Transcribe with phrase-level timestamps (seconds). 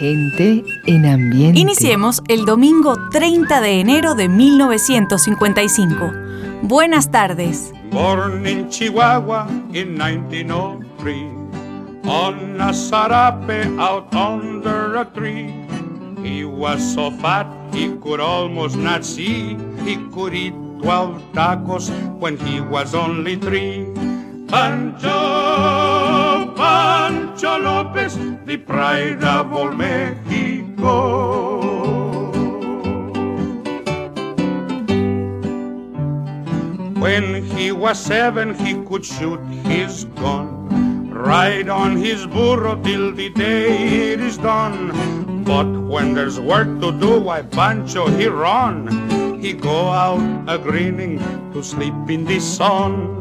[0.00, 1.60] Gente en ambiente.
[1.60, 6.10] Iniciemos el domingo 30 de enero de 1955.
[6.62, 7.74] Buenas tardes.
[7.92, 11.34] Born in Chihuahua in 1903,
[12.06, 15.52] on a sarape out under a tree.
[16.24, 19.58] He was so fat he could almost not see.
[19.84, 23.84] He could eat 12 tacos when he was only three.
[24.48, 25.10] Pancho,
[26.56, 31.30] Pancho López, the pride of all Mexico.
[37.00, 43.30] When he was seven, he could shoot his gun, ride on his burro till the
[43.30, 45.44] day it is done.
[45.44, 49.40] But when there's work to do, why Pancho he run.
[49.40, 51.18] He go out a grinning
[51.52, 53.16] to sleep in the sun.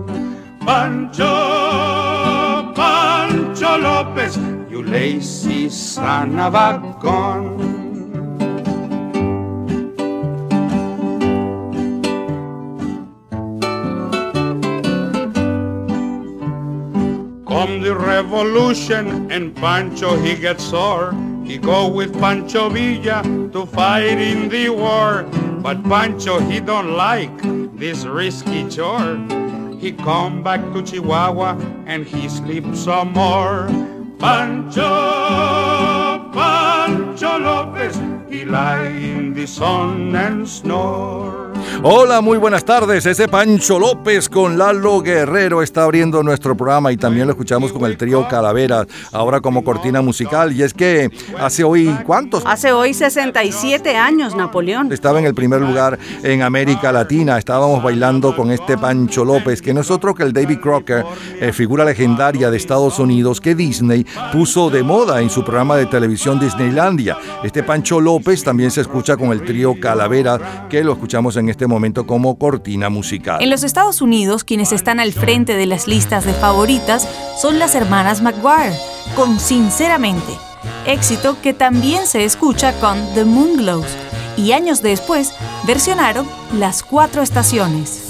[0.59, 1.98] Pancho,
[4.89, 7.57] Lazy son of a gun.
[17.45, 21.13] Come the revolution and Pancho he gets sore.
[21.45, 23.21] He go with Pancho Villa
[23.53, 25.23] to fight in the war.
[25.61, 27.37] But Pancho he don't like
[27.77, 29.38] this risky chore.
[29.79, 33.67] He come back to Chihuahua and he sleep some more.
[34.19, 34.83] Pancho,
[36.33, 37.95] Pancho Lopez,
[38.29, 41.48] he lie in the sun and snore.
[41.83, 43.05] Hola, muy buenas tardes.
[43.05, 47.85] Ese Pancho López con Lalo Guerrero está abriendo nuestro programa y también lo escuchamos con
[47.85, 50.51] el trío Calaveras, ahora como cortina musical.
[50.51, 52.43] Y es que hace hoy, ¿cuántos?
[52.45, 54.91] Hace hoy 67 años, Napoleón.
[54.91, 57.37] Estaba en el primer lugar en América Latina.
[57.37, 61.05] Estábamos bailando con este Pancho López, que no es otro que el David Crocker,
[61.39, 65.85] eh, figura legendaria de Estados Unidos que Disney puso de moda en su programa de
[65.85, 67.17] televisión Disneylandia.
[67.43, 71.67] Este Pancho López también se escucha con el trío Calaveras, que lo escuchamos en este
[71.67, 73.41] momento como cortina musical.
[73.41, 77.07] En los Estados Unidos, quienes están al frente de las listas de favoritas
[77.39, 78.77] son las hermanas McGuire,
[79.15, 80.33] con Sinceramente,
[80.85, 83.87] éxito que también se escucha con The Moonglows,
[84.37, 85.33] y años después
[85.65, 88.05] versionaron Las Cuatro Estaciones.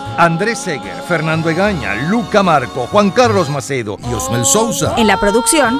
[0.17, 4.95] Andrés Seger, Fernando Egaña, Luca Marco, Juan Carlos Macedo y Osmel Sousa.
[4.97, 5.79] En la producción,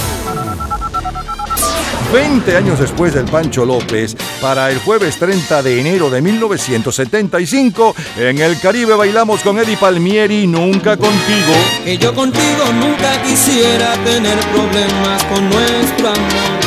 [2.11, 8.39] 20 años después del Pancho López, para el jueves 30 de enero de 1975, en
[8.39, 11.53] el Caribe bailamos con Eddie Palmieri, Nunca Contigo.
[11.85, 16.59] Que yo contigo nunca quisiera tener problemas con nuestro amor.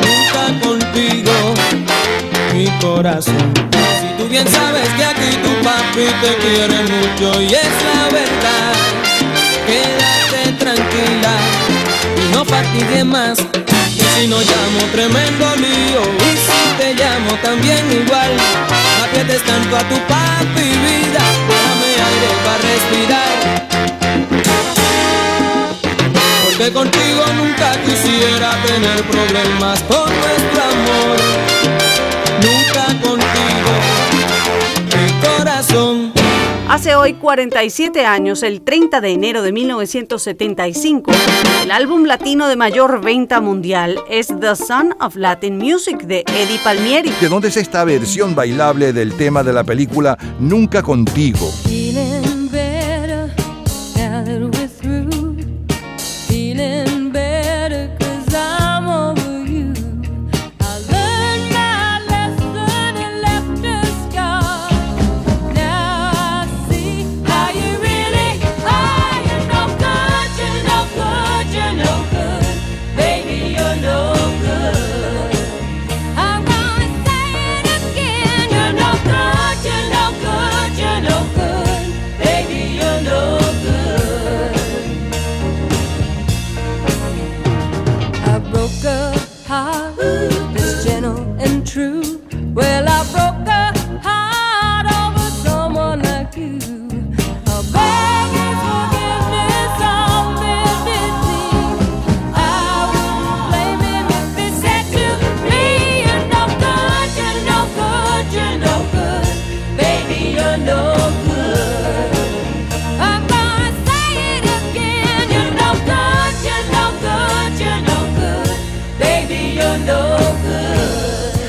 [0.00, 1.32] Nunca contigo,
[2.52, 3.52] mi corazón.
[4.00, 8.85] Si tú bien sabes que aquí tu papi te quiere mucho y es la verdad.
[12.36, 13.38] No fatigue más.
[13.38, 16.02] Y si no llamo, tremendo lío.
[16.28, 18.36] Y si te llamo también igual,
[18.98, 21.22] no aprietes tanto a tu papi vida.
[21.50, 23.36] Dame aire para respirar.
[26.44, 31.55] Porque contigo nunca quisiera tener problemas por nuestro amor.
[36.68, 41.12] Hace hoy 47 años, el 30 de enero de 1975,
[41.62, 46.58] el álbum latino de mayor venta mundial es The Son of Latin Music de Eddie
[46.64, 47.12] Palmieri.
[47.20, 51.52] ¿De dónde es esta versión bailable del tema de la película Nunca Contigo?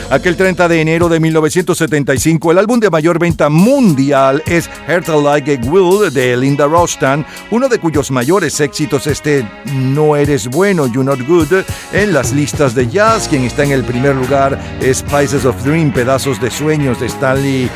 [0.10, 5.60] Aquel 30 de enero de 1975, el álbum de mayor venta mundial es Heart Like
[5.62, 11.04] a Will de Linda Rostan, uno de cuyos mayores éxitos este No Eres Bueno, You're
[11.04, 13.28] Not Good, en las listas de jazz.
[13.28, 17.70] Quien está en el primer lugar es Spices of Dream, Pedazos de Sueños de Stanley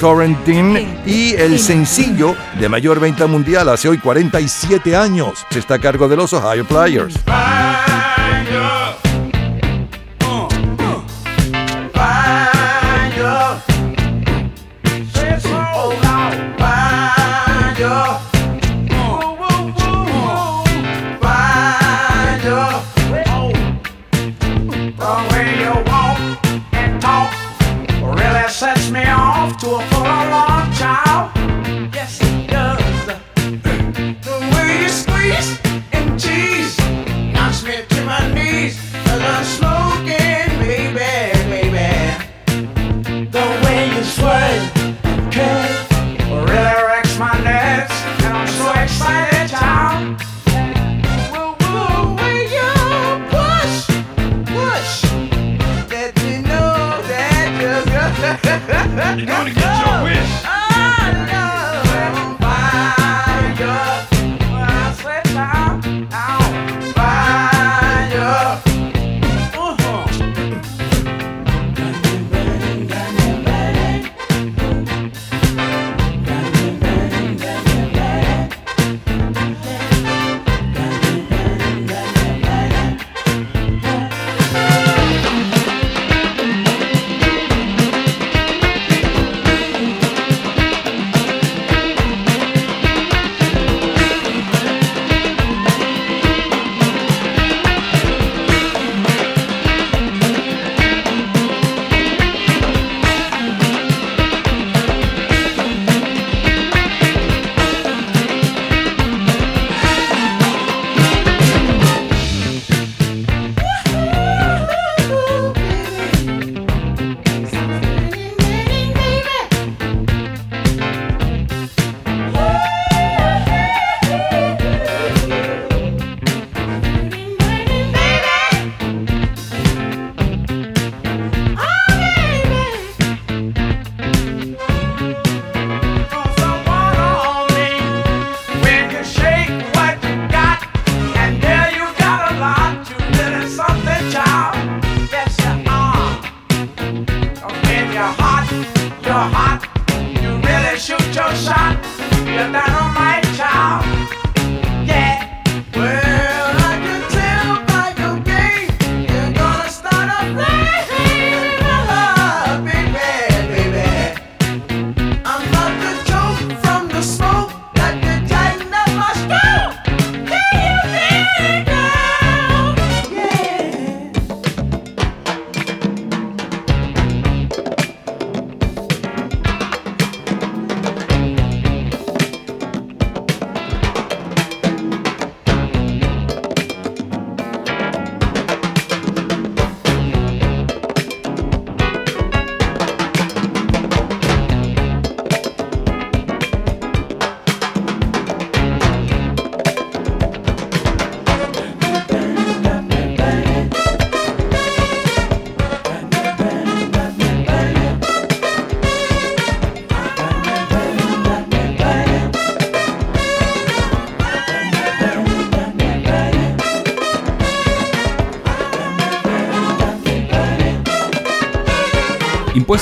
[0.00, 5.46] Torrentin y el sencillo de mayor venta mundial hace hoy 47 años.
[5.54, 7.14] Está a cargo de los Ohio Players.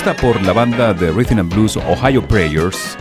[0.03, 2.99] Por la banda de Rhythm and Blues Ohio Prayers,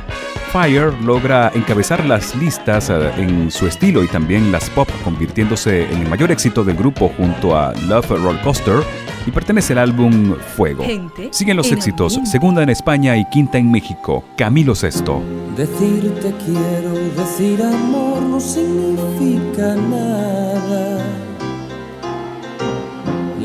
[0.51, 6.01] Fire logra encabezar las listas eh, en su estilo y también las pop, convirtiéndose en
[6.01, 8.83] el mayor éxito del grupo junto a Love Roller Coaster
[9.25, 10.85] y pertenece al álbum Fuego.
[11.31, 15.23] Siguen los éxitos, segunda en España y quinta en México, Camilo Sesto.
[15.57, 21.30] Decirte quiero, decir amor no significa nada.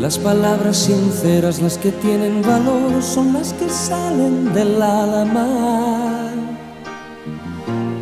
[0.00, 6.30] Las palabras sinceras, las que tienen valor, son las que salen del alma.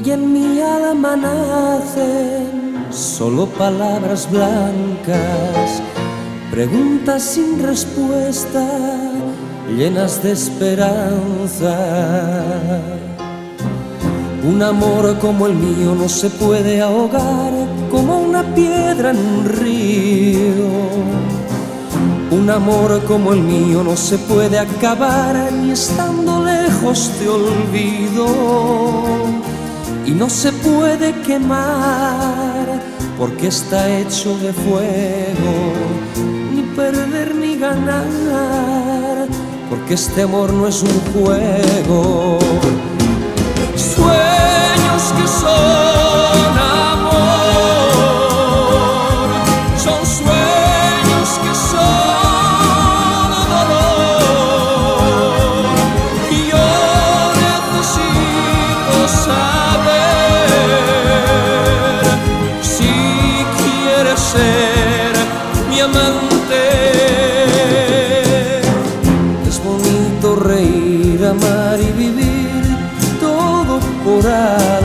[0.05, 5.83] Y en mi alma nacen solo palabras blancas
[6.55, 8.65] preguntas sin respuesta,
[9.77, 11.77] llenas de esperanza.
[14.49, 17.53] Un amor como el mío no se puede ahogar
[17.91, 20.94] como una piedra en un río.
[22.37, 28.27] Un amor como el mío no se puede acabar ni estando lejos te olvido.
[30.07, 32.67] Y no se puede quemar
[33.19, 35.95] porque está hecho de fuego
[36.75, 39.29] perder ni ganar,
[39.71, 42.39] porque este amor no es un juego.
[43.77, 46.04] Sueños que son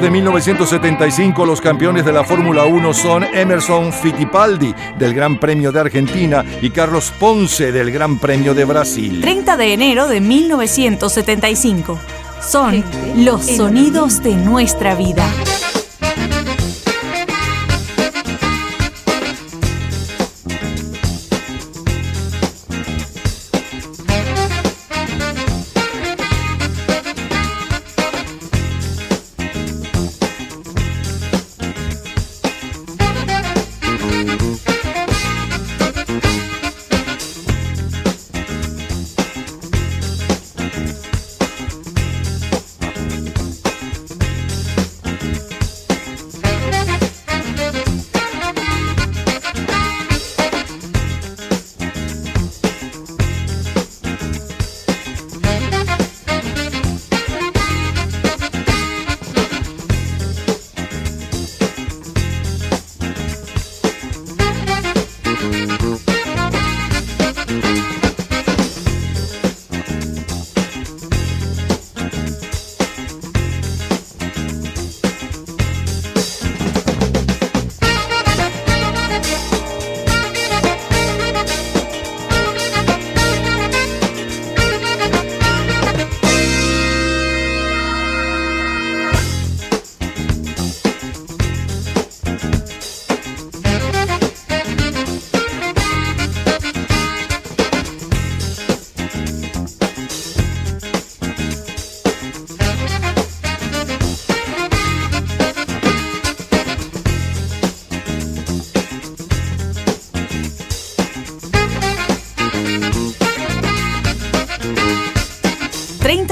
[0.00, 5.80] De 1975, los campeones de la Fórmula 1 son Emerson Fittipaldi del Gran Premio de
[5.80, 9.20] Argentina y Carlos Ponce del Gran Premio de Brasil.
[9.20, 11.98] 30 de enero de 1975.
[12.40, 12.84] Son
[13.16, 15.28] los sonidos de nuestra vida.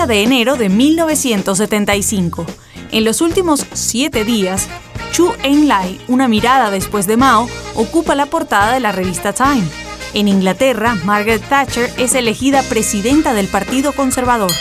[0.07, 2.47] De enero de 1975.
[2.93, 4.69] En los últimos siete días,
[5.13, 9.67] Chu Enlai, una mirada después de Mao, ocupa la portada de la revista Time.
[10.15, 14.53] En Inglaterra, Margaret Thatcher es elegida presidenta del Partido Conservador.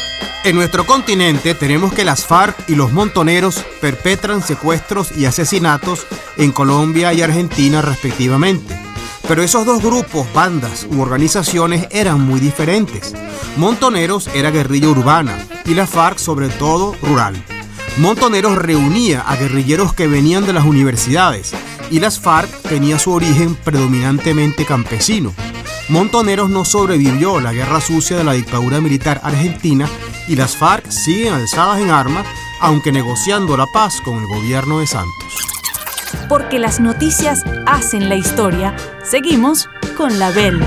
[0.44, 6.06] En nuestro continente tenemos que las FARC y los montoneros perpetran secuestros y asesinatos
[6.38, 8.85] en Colombia y Argentina respectivamente.
[9.28, 13.14] Pero esos dos grupos, bandas u organizaciones eran muy diferentes.
[13.58, 17.36] Montoneros era guerrilla urbana y la FARC sobre todo rural.
[17.98, 21.54] Montoneros reunía a guerrilleros que venían de las universidades
[21.90, 25.34] y las FARC tenía su origen predominantemente campesino.
[25.90, 29.90] Montoneros no sobrevivió a la guerra sucia de la dictadura militar argentina
[30.28, 32.28] y las FARC siguen alzadas en armas,
[32.60, 35.55] aunque negociando la paz con el gobierno de Santos.
[36.28, 40.60] Porque las noticias hacen la historia, seguimos con la Bell.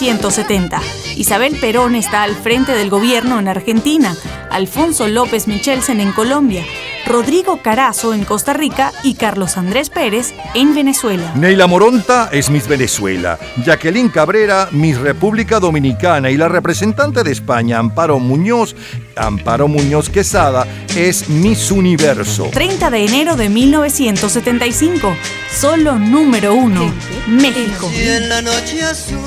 [0.00, 0.80] 1970.
[1.16, 4.16] Isabel Perón está al frente del gobierno en Argentina,
[4.50, 6.64] Alfonso López Michelsen en Colombia,
[7.06, 11.32] Rodrigo Carazo en Costa Rica y Carlos Andrés Pérez en Venezuela.
[11.36, 17.78] Neila Moronta es Miss Venezuela, Jacqueline Cabrera, Miss República Dominicana y la representante de España,
[17.78, 18.74] Amparo Muñoz,
[19.16, 22.48] Amparo Muñoz Quesada, es Miss Universo.
[22.52, 25.14] 30 de enero de 1975,
[25.52, 26.92] solo número uno,
[27.28, 27.90] México.
[27.94, 29.23] Y en la noche azul,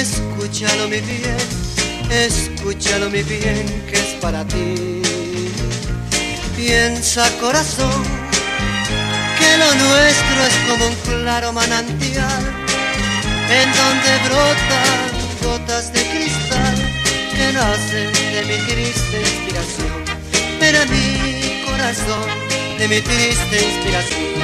[0.00, 1.64] escúchalo mi bien
[2.10, 5.02] Escúchalo mi bien que es para ti.
[6.56, 8.04] Piensa corazón
[9.38, 12.42] que lo nuestro es como un claro manantial
[13.50, 15.10] en donde brotan
[15.42, 16.76] gotas de cristal
[17.34, 20.04] que nacen de mi triste inspiración.
[20.60, 22.28] Pero mi corazón
[22.78, 24.34] de mi triste inspiración.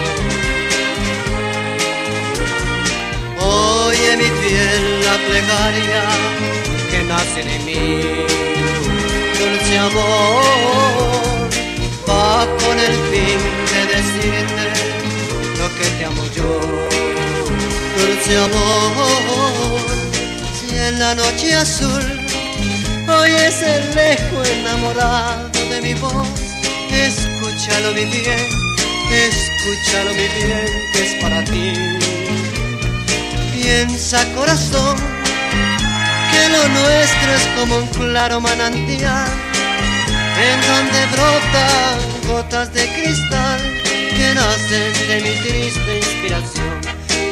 [3.39, 4.29] Oye mi
[5.29, 6.03] plegaria
[6.91, 7.83] que nace de mí.
[9.39, 11.49] Dulce amor,
[12.09, 13.41] va con el fin
[13.73, 14.65] de decirte
[15.59, 16.51] lo que te amo yo.
[17.97, 19.81] Dulce amor,
[20.59, 22.05] si en la noche azul
[23.09, 26.29] oyes el lejos enamorado de mi voz,
[26.93, 28.47] escúchalo mi bien,
[29.11, 32.50] escúchalo mi bien, que es para ti.
[33.63, 34.97] Piensa corazón
[36.33, 39.29] que lo nuestro es como un claro manantial
[40.49, 43.61] en donde brotan gotas de cristal
[44.17, 46.81] que nacen de mi triste inspiración.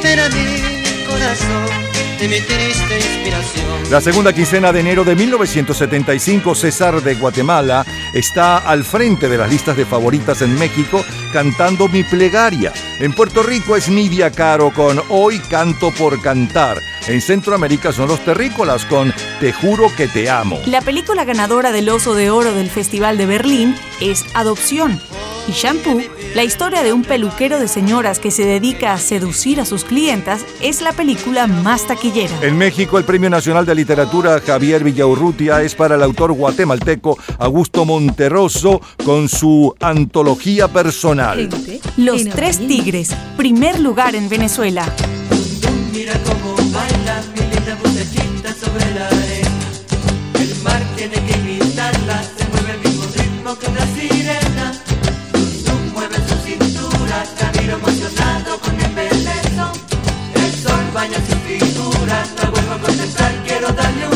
[0.03, 3.91] Pero mi corazón de mi triste inspiración.
[3.91, 9.51] La segunda quincena de enero de 1975, César de Guatemala está al frente de las
[9.51, 12.73] listas de favoritas en México cantando Mi Plegaria.
[12.99, 16.79] En Puerto Rico es Nidia Caro con Hoy Canto por Cantar.
[17.07, 20.61] En Centroamérica son los terrícolas con Te juro que te amo.
[20.67, 25.01] La película ganadora del Oso de Oro del Festival de Berlín es Adopción.
[25.47, 26.03] Y Shampoo,
[26.39, 30.47] la historia de un peluquero de señoras que se dedica a seducir a sus clientas,
[30.63, 32.33] es la película más taquillera.
[32.43, 37.85] En México, el Premio Nacional de Literatura Javier Villaurrutia es para el autor guatemalteco Augusto
[37.85, 41.49] Monterroso con su antología personal.
[41.97, 44.85] Los Tres Tigres, primer lugar en Venezuela.
[45.93, 47.49] Mira cómo baila mi
[48.17, 49.18] linda sobre la
[63.69, 64.08] quiero darle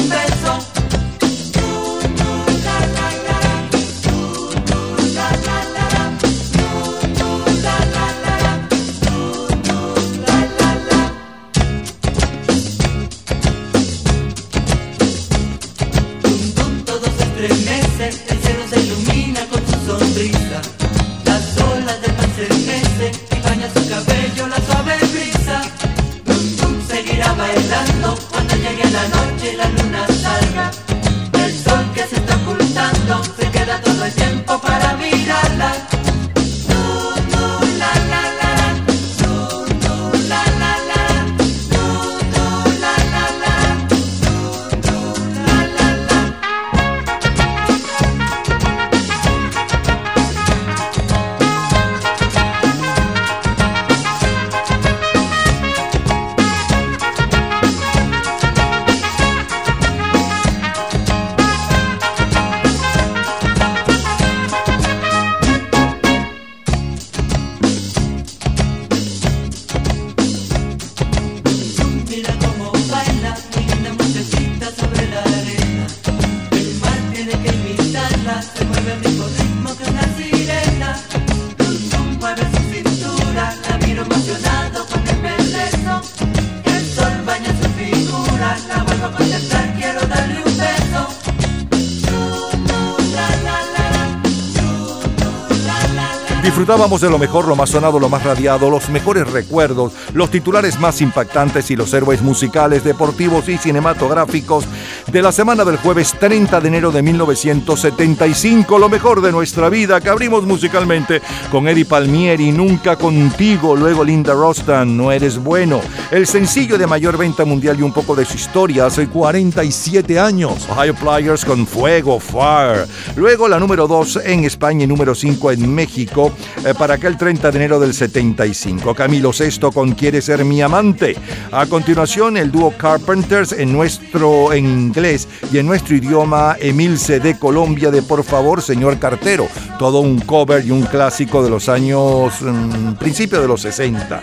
[96.62, 100.78] Disfrutábamos de lo mejor, lo más sonado, lo más radiado, los mejores recuerdos, los titulares
[100.78, 104.66] más impactantes y los héroes musicales, deportivos y cinematográficos
[105.10, 108.78] de la semana del jueves 30 de enero de 1975.
[108.78, 111.20] Lo mejor de nuestra vida que abrimos musicalmente
[111.50, 115.80] con Eddie Palmieri, Nunca Contigo, luego Linda Rostan, No Eres Bueno.
[116.12, 120.68] El sencillo de mayor venta mundial y un poco de su historia hace 47 años.
[120.68, 122.86] Ohio Players con Fuego, Fire.
[123.16, 126.32] Luego la número 2 en España y número 5 en México
[126.64, 128.94] eh, para aquel 30 de enero del 75.
[128.94, 131.16] Camilo VI con Quiere ser mi amante.
[131.50, 137.38] A continuación, el dúo Carpenters en nuestro en inglés y en nuestro idioma Emilce de
[137.38, 139.48] Colombia de Por favor, señor cartero.
[139.78, 144.22] Todo un cover y un clásico de los años mm, principio de los 60.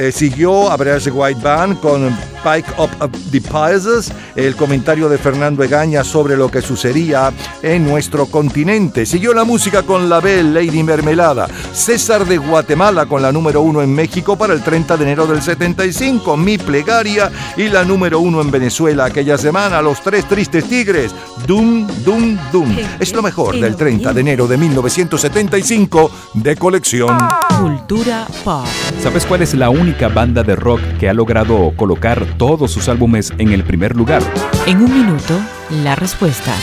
[0.00, 6.04] Eh, siguió Average White Band con Pike Up the Pieces, el comentario de Fernando Egaña
[6.04, 7.32] sobre lo que sucedía
[7.64, 9.04] en nuestro continente.
[9.04, 13.82] Siguió la música con la Belle Lady Mermelada, César de Guatemala con la número uno
[13.82, 18.40] en México para el 30 de enero del 75, Mi Plegaria y la número uno
[18.40, 21.12] en Venezuela aquella semana, Los Tres Tristes Tigres,
[21.44, 22.76] Dum, Dum, Dum.
[23.00, 27.18] Es lo mejor del 30 de enero de 1975 de colección.
[27.60, 28.64] Cultura pop.
[29.02, 33.32] ¿Sabes cuál es la única banda de rock que ha logrado colocar todos sus álbumes
[33.38, 34.22] en el primer lugar?
[34.66, 35.38] En un minuto,
[35.82, 36.54] la respuesta.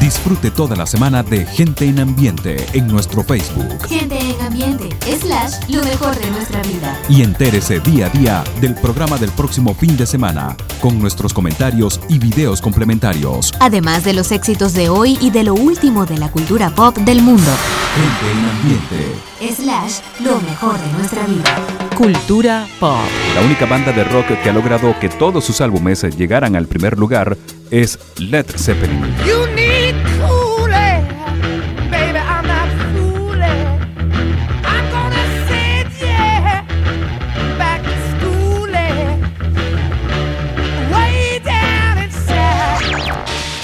[0.00, 3.86] Disfrute toda la semana de Gente en Ambiente en nuestro Facebook.
[3.86, 4.88] Gente en ambiente,
[5.20, 6.98] slash, lo mejor de nuestra vida.
[7.08, 12.00] Y entérese día a día del programa del próximo fin de semana, con nuestros comentarios
[12.08, 13.52] y videos complementarios.
[13.60, 17.22] Además de los éxitos de hoy y de lo último de la cultura pop del
[17.22, 17.50] mundo.
[17.94, 19.62] Gente en Ambiente.
[19.62, 21.56] Slash, lo mejor de nuestra vida.
[21.96, 22.98] Cultura pop.
[23.34, 26.98] La única banda de rock que ha logrado que todos sus álbumes llegaran al primer
[26.98, 27.36] lugar
[27.72, 29.02] es Led Zeppelin.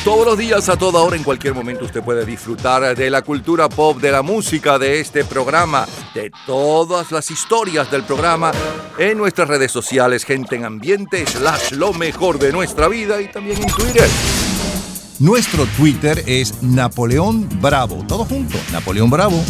[0.09, 3.69] Todos los días, a toda hora, en cualquier momento, usted puede disfrutar de la cultura
[3.69, 8.51] pop, de la música, de este programa, de todas las historias del programa
[8.97, 13.61] en nuestras redes sociales, gente en ambiente, slash lo mejor de nuestra vida y también
[13.61, 14.09] en Twitter.
[15.19, 18.03] Nuestro Twitter es Napoleón Bravo.
[18.09, 19.45] Todo junto, Napoleón Bravo.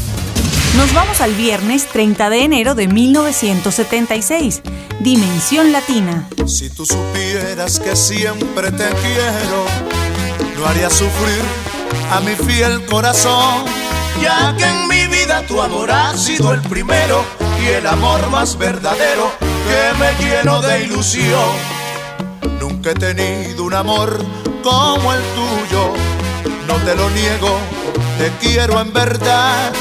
[0.77, 4.62] Nos vamos al viernes 30 de enero de 1976.
[4.99, 6.29] Dimensión Latina.
[6.47, 9.98] Si tú supieras que siempre te quiero,
[10.59, 11.42] no haría sufrir
[12.11, 13.64] a mi fiel corazón,
[14.21, 17.25] ya que en mi vida tu amor ha sido el primero
[17.62, 21.51] y el amor más verdadero que me lleno de ilusión.
[22.61, 24.18] Nunca he tenido un amor
[24.62, 25.92] como el tuyo,
[26.66, 27.59] no te lo niego,
[28.18, 29.73] te quiero en verdad,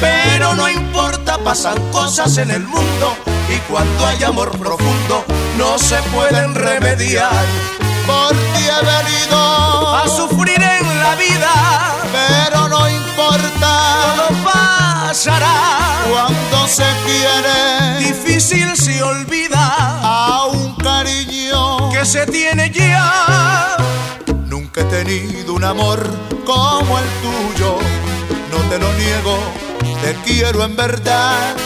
[0.00, 3.16] pero no importa, pasan cosas en el mundo
[3.48, 5.24] y cuando hay amor profundo
[5.56, 7.44] no se pueden remediar.
[8.06, 11.52] Por ti he venido a sufrir en la vida,
[12.12, 13.70] pero no importa,
[14.16, 16.02] todo pasará.
[16.08, 23.76] Cuando se quiere, difícil se olvida a un cariño que se tiene ya.
[24.46, 26.06] Nunca he tenido un amor
[26.44, 27.78] como el tuyo,
[28.52, 29.38] no te lo niego,
[30.02, 31.56] te quiero en verdad.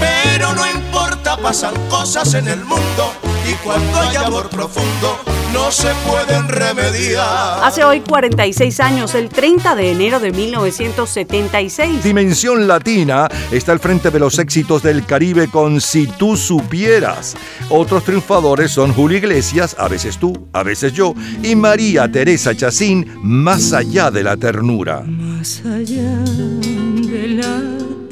[0.00, 3.12] Pero no importa, pasan cosas en el mundo
[3.48, 5.18] y cuando hay amor profundo
[5.52, 7.64] no se pueden remediar.
[7.64, 12.04] Hace hoy 46 años, el 30 de enero de 1976.
[12.04, 17.36] Dimensión Latina está al frente de los éxitos del Caribe con Si tú supieras.
[17.68, 23.10] Otros triunfadores son Julio Iglesias, a veces tú, a veces yo, y María Teresa Chacín,
[23.22, 25.02] Más allá de la ternura.
[25.06, 27.60] Más allá de la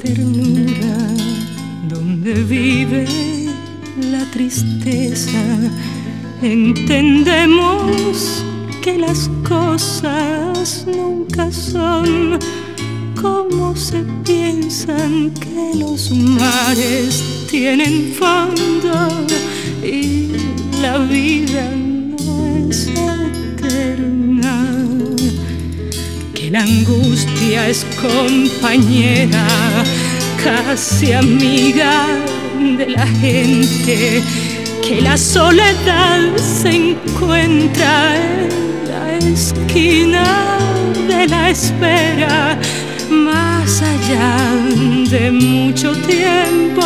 [0.01, 0.97] ternura,
[1.87, 3.38] donde vive
[4.01, 5.43] la tristeza,
[6.41, 8.43] entendemos
[8.81, 12.39] que las cosas nunca son
[13.21, 19.25] como se piensan que los mares tienen fondo
[19.83, 20.29] y
[20.81, 24.65] la vida no es eterna.
[26.33, 29.45] Que la angustia es compañera,
[30.43, 32.05] casi amiga
[32.77, 34.21] de la gente,
[34.81, 38.49] que la soledad se encuentra en
[38.87, 40.57] la esquina
[41.07, 42.57] de la espera,
[43.09, 44.47] más allá
[45.09, 46.85] de mucho tiempo,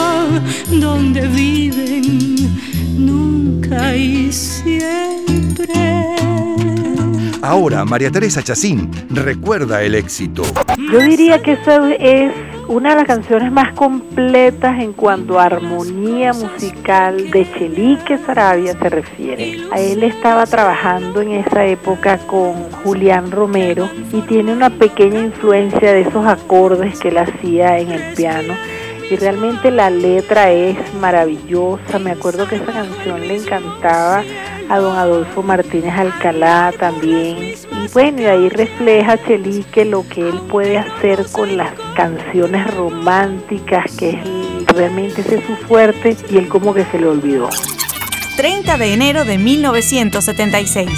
[0.69, 2.35] donde viven
[2.97, 4.93] nunca y siempre.
[7.43, 10.43] Ahora, María Teresa Chacín recuerda el éxito.
[10.77, 12.31] Yo diría que esa es
[12.69, 18.89] una de las canciones más completas en cuanto a armonía musical de Chelique Sarabia se
[18.89, 19.57] refiere.
[19.73, 25.91] A él estaba trabajando en esa época con Julián Romero y tiene una pequeña influencia
[25.91, 28.53] de esos acordes que él hacía en el piano
[29.09, 31.99] y realmente la letra es maravillosa.
[31.99, 34.23] Me acuerdo que esa canción le encantaba
[34.69, 37.37] a don Adolfo Martínez Alcalá también.
[37.37, 43.95] Y bueno, y ahí refleja Chelique lo que él puede hacer con las canciones románticas,
[43.97, 47.49] que es realmente ese es su fuerte, y él como que se le olvidó.
[48.37, 50.89] 30 de enero de 1976.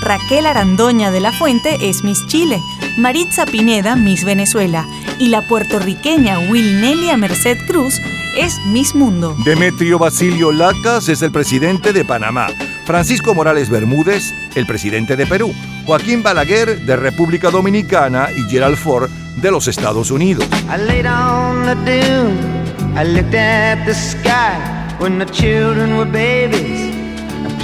[0.00, 2.60] Raquel Arandoña de la Fuente es Miss Chile,
[2.96, 4.86] Maritza Pineda Miss Venezuela
[5.18, 8.00] y la puertorriqueña Wilnelia Merced Cruz
[8.36, 9.36] es Miss Mundo.
[9.44, 12.46] Demetrio Basilio Lacas es el presidente de Panamá.
[12.84, 15.52] Francisco Morales Bermúdez, el presidente de Perú.
[15.84, 20.46] Joaquín Balaguer, de República Dominicana, y Gerald Ford, de los Estados Unidos.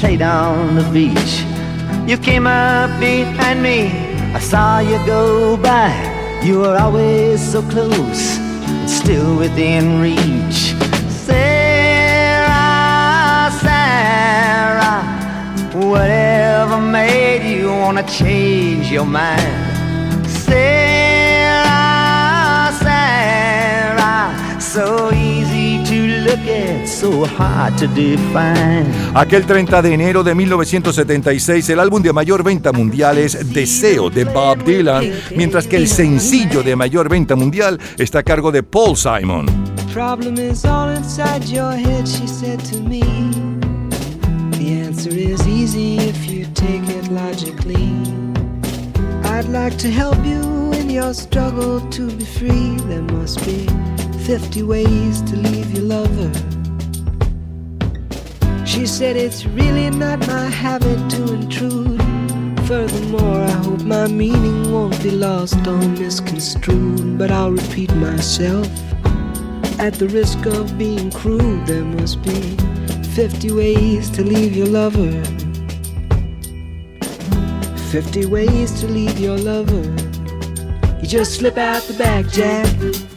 [0.07, 1.54] I
[2.07, 3.89] You came up behind me,
[4.35, 5.91] I saw you go by.
[6.43, 8.39] You were always so close,
[8.87, 10.75] still within reach.
[11.09, 12.51] Sarah,
[13.65, 15.01] Sarah,
[15.73, 20.29] whatever made you wanna change your mind?
[20.29, 21.65] Sarah,
[22.85, 25.54] Sarah, so easy
[29.15, 34.25] Aquel 30 de enero de 1976, el álbum de mayor venta mundial es Deseo de
[34.25, 38.97] Bob Dylan, mientras que el sencillo de mayor venta mundial está a cargo de Paul
[38.97, 39.47] Simon.
[49.35, 52.77] I'd like to help you in your struggle to be free.
[52.87, 53.67] There must be
[54.25, 56.33] 50 ways to leave your lover.
[58.65, 62.01] She said it's really not my habit to intrude.
[62.67, 67.19] Furthermore, I hope my meaning won't be lost or misconstrued.
[67.19, 68.67] But I'll repeat myself.
[69.79, 72.57] At the risk of being crude, there must be
[73.15, 75.23] 50 ways to leave your lover.
[77.91, 79.85] 50 ways to leave your lover.
[81.03, 83.14] You just slip out the back, Jack.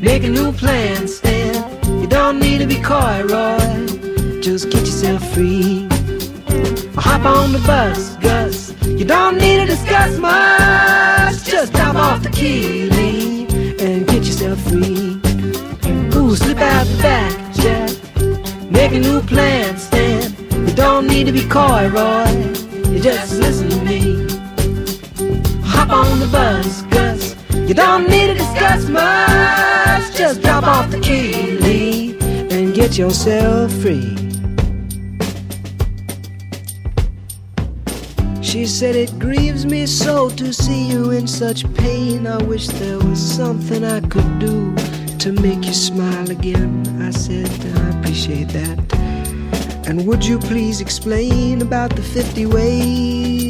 [0.00, 2.00] Make a new plan, Stan.
[2.00, 4.40] You don't need to be coy, Roy.
[4.40, 5.86] Just get yourself free.
[6.96, 8.74] Or hop on the bus, Gus.
[8.86, 11.44] You don't need to discuss much.
[11.44, 13.46] Just drop off the key, Lee,
[13.78, 15.20] and get yourself free.
[16.16, 18.70] Ooh, slip out the back, Jack.
[18.70, 20.34] Make a new plan, Stan.
[20.66, 22.26] You don't need to be coy, Roy.
[22.88, 24.26] You just listen to me.
[25.62, 26.79] Hop on the bus.
[27.54, 30.16] You don't need to discuss much.
[30.16, 32.18] Just drop off the key, Lee,
[32.50, 34.16] and get yourself free.
[38.42, 42.26] She said, It grieves me so to see you in such pain.
[42.26, 44.74] I wish there was something I could do
[45.18, 46.84] to make you smile again.
[47.00, 48.78] I said, I appreciate that.
[49.86, 53.49] And would you please explain about the 50 ways?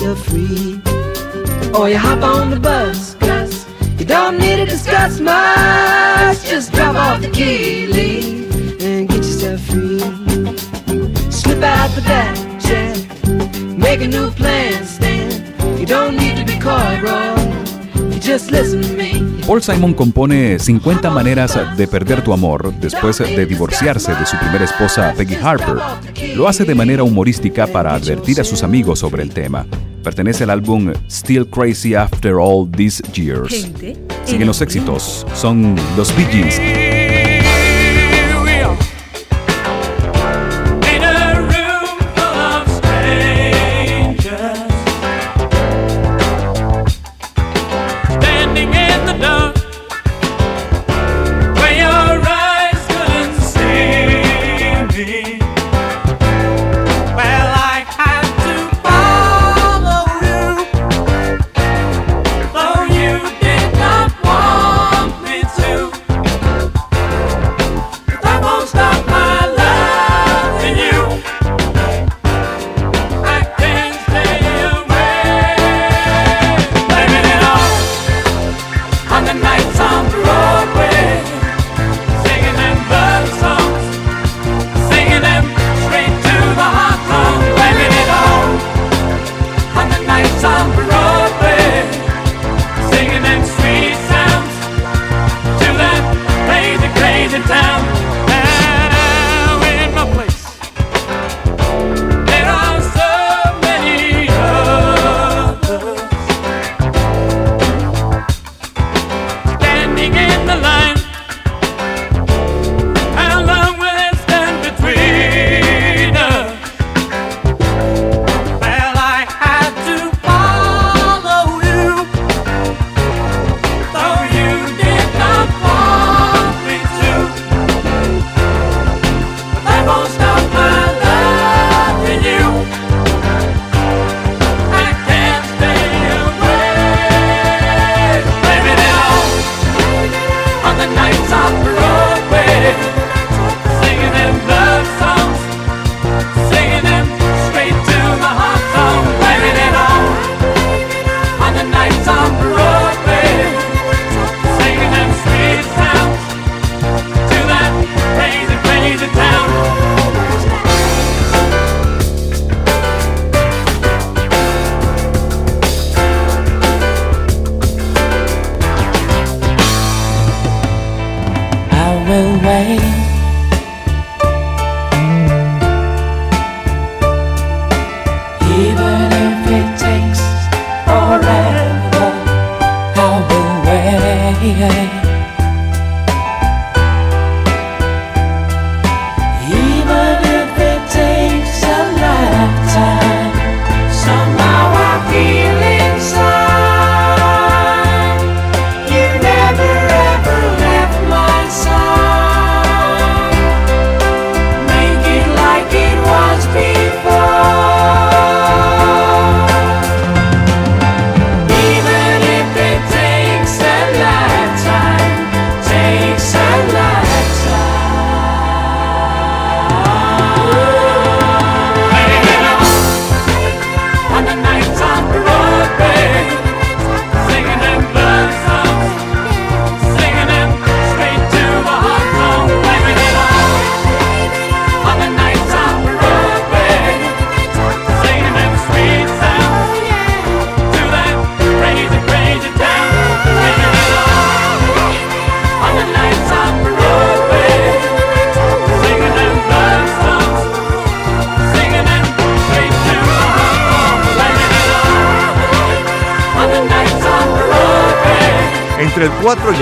[0.00, 0.80] Yourself free.
[1.74, 3.66] Or you hop on the bus, Gus.
[3.98, 6.42] You don't need to discuss much.
[6.42, 8.48] Just drop off the key, Lee,
[8.80, 10.00] and get yourself free.
[11.30, 12.96] Slip out the back, Jack.
[13.76, 15.78] Make a new plan, Stan.
[15.78, 16.96] You don't need to be coy,
[18.96, 19.42] me.
[19.46, 24.64] Paul Simon compone 50 maneras de perder tu amor después de divorciarse de su primera
[24.64, 25.76] esposa Peggy Harper.
[26.36, 29.66] Lo hace de manera humorística para advertir a sus amigos sobre el tema.
[30.02, 33.70] Pertenece al álbum Still Crazy After All These Years.
[34.24, 36.79] Siguen los éxitos, son los Bee Gees.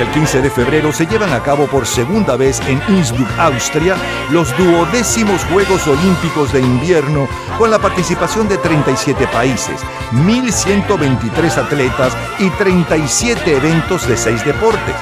[0.00, 3.96] El 15 de febrero se llevan a cabo por segunda vez en Innsbruck, Austria,
[4.30, 7.28] los duodécimos Juegos Olímpicos de Invierno
[7.58, 9.80] con la participación de 37 países,
[10.12, 14.94] 1.123 atletas y 37 eventos de 6 deportes.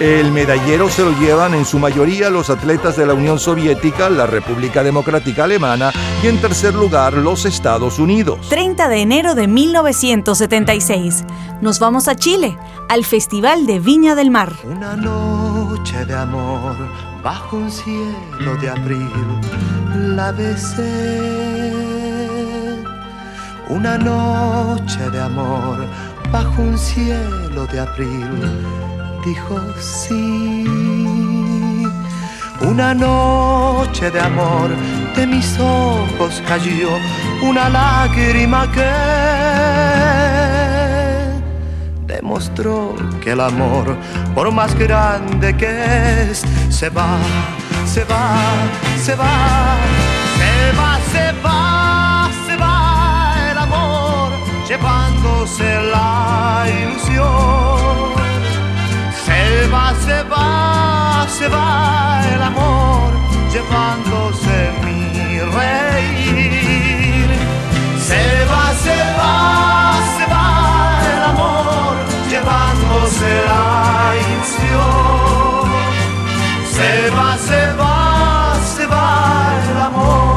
[0.00, 4.26] El medallero se lo llevan en su mayoría los atletas de la Unión Soviética, la
[4.26, 5.92] República Democrática Alemana
[6.22, 8.48] y en tercer lugar los Estados Unidos.
[8.48, 11.24] 30 de enero de 1976.
[11.60, 12.56] Nos vamos a Chile,
[12.90, 14.52] al Festival de Viña del Mar.
[14.64, 16.74] Una noche de amor
[17.22, 19.08] bajo un cielo de abril
[20.16, 21.72] la besé.
[23.68, 25.86] Una noche de amor
[26.32, 28.28] bajo un cielo de abril
[29.24, 30.64] dijo sí.
[32.62, 34.68] Una noche de amor
[35.14, 36.90] de mis ojos cayó
[37.40, 40.49] una lágrima que
[42.20, 43.96] demostró que el amor,
[44.34, 45.70] por más grande que
[46.30, 47.16] es, se va,
[47.86, 48.36] se va,
[49.02, 49.78] se va,
[50.38, 54.32] se va, se va, se va el amor,
[54.68, 58.10] llevándose la ilusión.
[59.24, 63.12] Se va, se va, se va el amor,
[63.50, 67.30] llevándose mi reír.
[68.08, 70.59] Se va, se va, se va
[72.40, 75.70] llevándose la ilusión.
[76.72, 80.30] Se va, se va, se va el amor.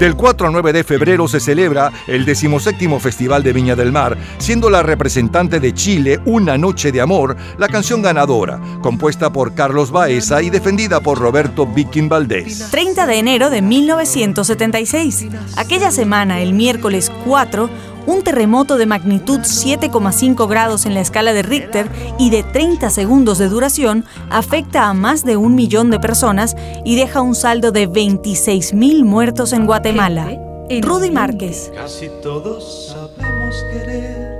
[0.00, 4.16] Del 4 al 9 de febrero se celebra el 17 Festival de Viña del Mar,
[4.38, 9.90] siendo la representante de Chile Una Noche de Amor la canción ganadora, compuesta por Carlos
[9.90, 12.70] Baeza y defendida por Roberto Viking Valdés.
[12.70, 15.26] 30 de enero de 1976.
[15.56, 17.68] Aquella semana, el miércoles 4,
[18.06, 21.88] un terremoto de magnitud 7,5 grados en la escala de Richter
[22.18, 26.96] y de 30 segundos de duración afecta a más de un millón de personas y
[26.96, 30.38] deja un saldo de 26 mil muertos en Guatemala.
[30.82, 31.72] Rudy Márquez.
[31.74, 34.38] Casi todos sabemos querer,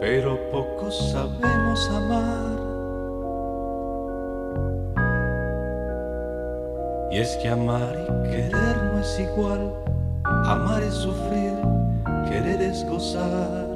[0.00, 2.72] pero pocos sabemos amar.
[7.10, 8.71] Y es que amar y querer
[9.02, 9.74] es igual,
[10.24, 11.54] amar es sufrir,
[12.28, 13.66] querer es gozar.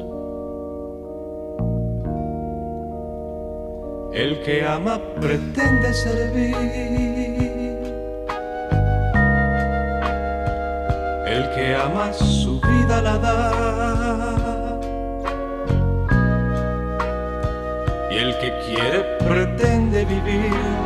[4.14, 6.56] El que ama pretende servir.
[11.26, 14.78] El que ama su vida la da.
[18.12, 20.85] Y el que quiere pretende vivir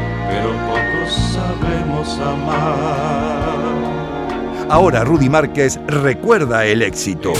[0.31, 3.59] pero pocos sabemos amar.
[4.69, 7.33] Ahora Rudy Márquez recuerda el éxito.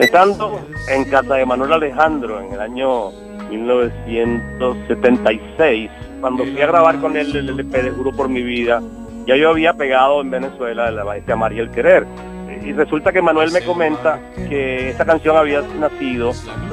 [0.00, 3.12] Estando en casa de Manuel Alejandro en el año
[3.50, 5.88] 1976,
[6.20, 8.82] cuando fui a grabar con él el LP de Juro por mi vida,
[9.26, 12.04] ya yo había pegado en Venezuela la este Amar y el Querer.
[12.64, 14.18] Y resulta que Manuel me comenta
[14.48, 16.32] que esta canción había nacido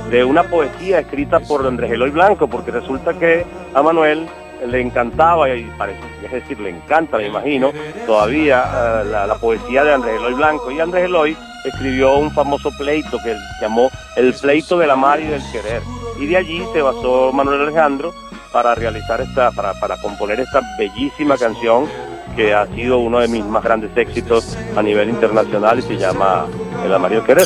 [0.10, 4.28] de una poesía escrita por Andrés Eloy Blanco, porque resulta que a Manuel
[4.66, 7.72] le encantaba, y parece, es decir, le encanta, me imagino,
[8.06, 10.72] todavía eh, la, poesía de Andrés Eloy Blanco.
[10.72, 15.42] Y Andrés Eloy escribió un famoso pleito que llamó El pleito del amar y del
[15.52, 15.82] querer.
[16.20, 18.14] Y de allí se basó Manuel Alejandro
[18.52, 21.88] para realizar esta, para, para componer esta bellísima canción
[22.36, 26.48] que ha sido uno de mis más grandes éxitos a nivel internacional y se llama
[26.84, 27.46] El amar y el querer.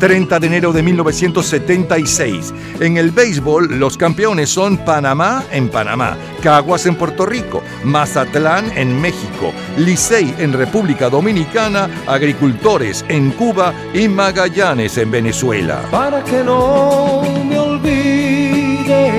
[0.00, 2.54] 30 de enero de 1976.
[2.80, 8.98] En el béisbol, los campeones son Panamá en Panamá, Caguas en Puerto Rico, Mazatlán en
[9.00, 15.82] México, Licey en República Dominicana, Agricultores en Cuba y Magallanes en Venezuela.
[15.90, 19.12] para que no me olvide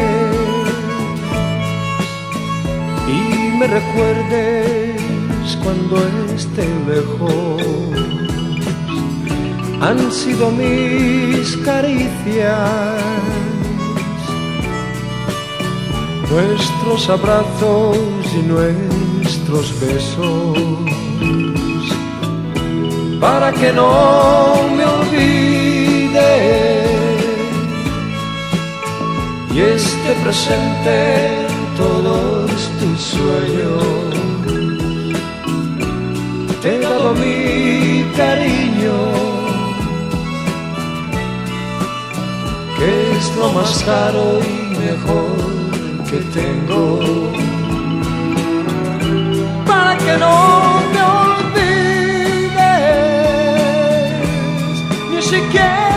[3.07, 4.99] y me recuerdes
[5.63, 5.97] cuando
[6.35, 8.00] esté lejos.
[9.81, 13.01] Han sido mis caricias,
[16.29, 17.97] nuestros abrazos
[18.39, 20.57] y nuestros besos,
[23.19, 26.31] para que no me olvide.
[29.53, 30.93] Y esté presente
[31.47, 34.01] en todos tus sueños.
[36.61, 39.30] Te he dado mi cariño,
[43.21, 45.35] que es lo más caro y mejor
[46.09, 46.99] que tengo.
[49.65, 51.75] Para que no me olvides,
[55.11, 55.90] ni siquiera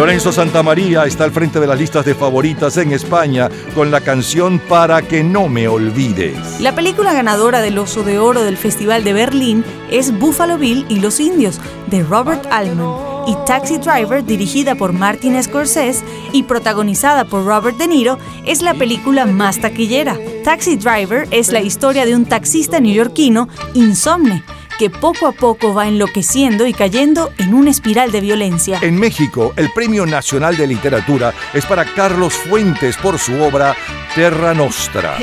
[0.00, 4.58] Lorenzo Santamaría está al frente de las listas de favoritas en España con la canción
[4.58, 6.58] Para que no me olvides.
[6.58, 11.00] La película ganadora del Oso de Oro del Festival de Berlín es Buffalo Bill y
[11.00, 12.96] los Indios, de Robert Altman,
[13.26, 18.72] y Taxi Driver, dirigida por Martin Scorsese y protagonizada por Robert De Niro, es la
[18.72, 20.16] película más taquillera.
[20.44, 24.44] Taxi Driver es la historia de un taxista neoyorquino insomne
[24.80, 28.78] que poco a poco va enloqueciendo y cayendo en una espiral de violencia.
[28.80, 33.76] En México, el Premio Nacional de Literatura es para Carlos Fuentes por su obra
[34.14, 35.18] Terra Nostra.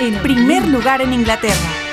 [0.00, 1.83] En primer lugar en Inglaterra.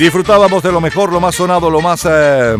[0.00, 2.06] Disfrutábamos de lo mejor, lo más sonado, lo más...
[2.06, 2.56] eh,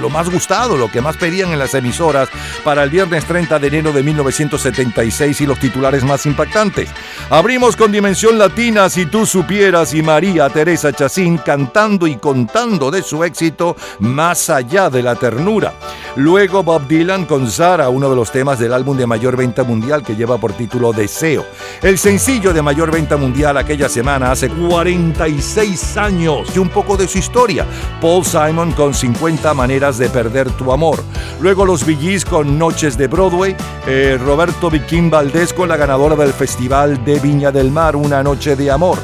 [0.00, 2.28] lo, más gustado, lo que más pedían en las emisoras
[2.62, 6.90] para el viernes 30 de enero de 1976 y los titulares más impactantes.
[7.30, 13.02] Abrimos con Dimensión Latina, si tú supieras, y María Teresa Chacín cantando y contando de
[13.02, 15.72] su éxito Más allá de la ternura.
[16.16, 20.04] Luego Bob Dylan con Sara, uno de los temas del álbum de mayor venta mundial
[20.04, 21.44] que lleva por título Deseo.
[21.82, 27.08] El sencillo de mayor venta mundial aquella semana hace 46 años y un poco de
[27.08, 27.66] su historia.
[28.00, 31.02] Paul Simon con 50 maneras de perder tu amor.
[31.40, 33.56] Luego los Gees con Noches de Broadway.
[33.86, 38.56] eh, Roberto Viquín Valdés con la ganadora del Festival de Viña del Mar, Una Noche
[38.56, 38.98] de Amor.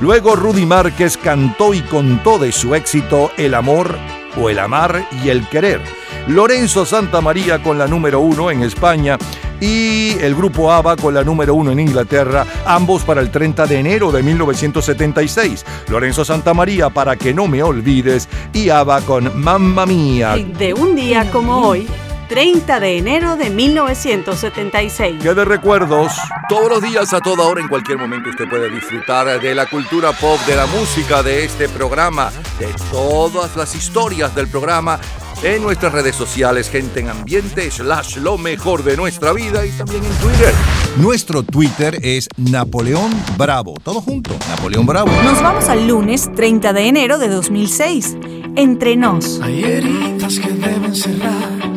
[0.00, 3.96] Luego Rudy Márquez cantó y contó de su éxito El amor
[4.36, 5.80] o el amar y el querer.
[6.28, 9.18] Lorenzo Santa María con la número uno en España
[9.60, 13.78] y el grupo ABBA con la número uno en Inglaterra, ambos para el 30 de
[13.78, 15.64] enero de 1976.
[15.88, 20.36] Lorenzo Santa María para que no me olvides y ABBA con Mamma Mía.
[20.36, 21.86] De un día como hoy,
[22.28, 25.22] 30 de enero de 1976.
[25.22, 26.12] Que de recuerdos,
[26.48, 30.12] todos los días, a toda hora, en cualquier momento, usted puede disfrutar de la cultura
[30.12, 34.98] pop, de la música, de este programa, de todas las historias del programa
[35.44, 40.02] en nuestras redes sociales, gente en ambiente, slash lo mejor de nuestra vida y también
[40.04, 40.54] en Twitter.
[40.96, 43.74] Nuestro Twitter es Napoleón Bravo.
[43.82, 45.10] Todo junto, Napoleón Bravo.
[45.22, 48.16] Nos vamos al lunes 30 de enero de 2006.
[48.56, 49.40] Entre nos.
[49.40, 51.73] Hay heridas que deben cerrar,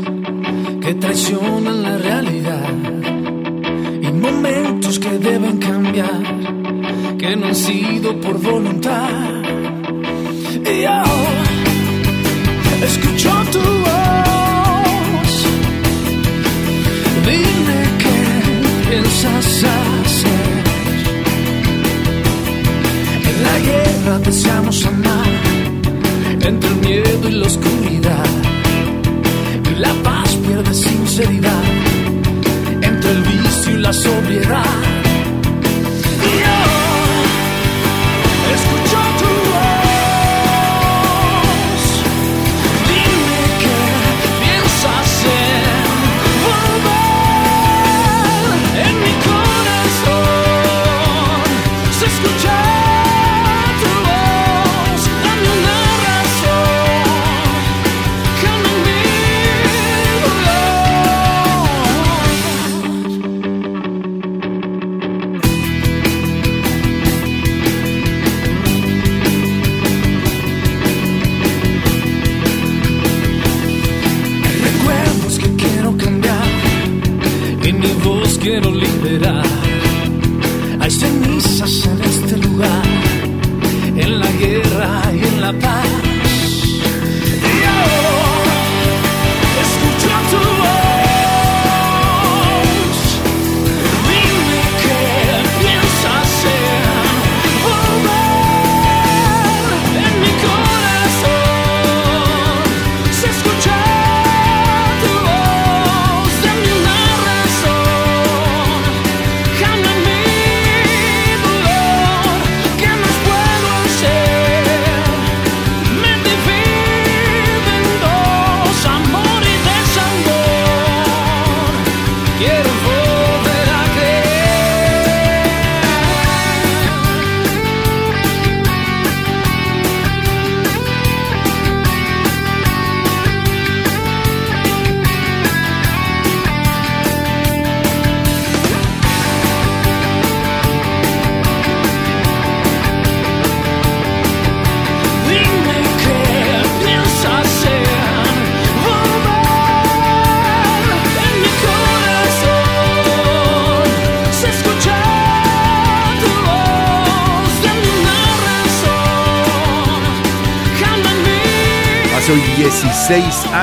[0.87, 2.69] que traicionan la realidad.
[4.01, 6.21] Y momentos que deben cambiar,
[7.17, 9.09] que no han sido por voluntad.
[10.63, 11.43] Y ahora
[12.89, 15.33] escucho tu voz.
[17.29, 18.19] Dime qué
[18.89, 20.53] piensas hacer.
[23.29, 25.31] En la guerra deseamos amar
[26.49, 28.29] entre el miedo y la oscuridad.
[29.69, 31.63] Y la paz pierde sinceridad
[32.81, 34.96] entre el vicio y la sobriedad.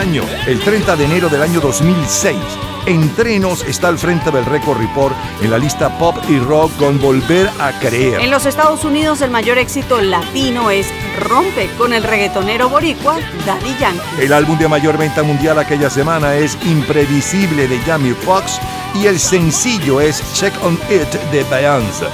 [0.04, 2.36] 16 años, el 30 de enero del año 2006.
[2.86, 7.48] Entrenos está al frente del Record Report en la lista pop y rock con Volver
[7.58, 8.20] a Creer.
[8.20, 10.86] En los Estados Unidos el mayor éxito latino es
[11.20, 14.02] Rompe con el reggaetonero boricua Daddy Yankee.
[14.20, 18.60] El álbum de mayor venta mundial aquella semana es Imprevisible de Jamie Foxx
[18.94, 22.06] y el sencillo es Check on It de Beyoncé.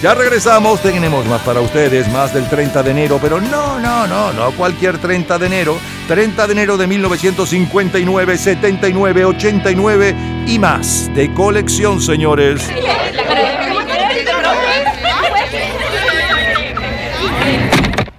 [0.00, 4.32] Ya regresamos, tenemos más para ustedes, más del 30 de enero, pero no, no, no,
[4.32, 5.78] no cualquier 30 de enero.
[6.08, 10.14] 30 de enero de 1959, 79, 89
[10.46, 12.66] y más de colección, señores.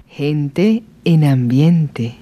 [0.08, 2.19] Gente en ambiente.